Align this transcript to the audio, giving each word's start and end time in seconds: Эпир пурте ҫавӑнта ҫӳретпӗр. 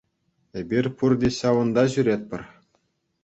Эпир 0.61 0.85
пурте 1.01 1.29
ҫавӑнта 1.39 1.83
ҫӳретпӗр. 1.97 2.41